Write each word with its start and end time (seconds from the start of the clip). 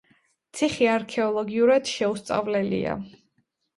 ციხე 0.59 0.87
არქეოლოგიურად 0.93 1.93
შეუსწავლელია. 1.99 2.97